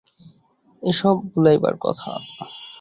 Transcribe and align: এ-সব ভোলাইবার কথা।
এ-সব 0.83 1.15
ভোলাইবার 1.31 1.75
কথা। 1.81 2.11